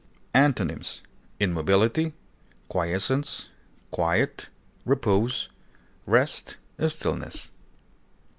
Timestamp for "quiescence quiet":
2.69-4.49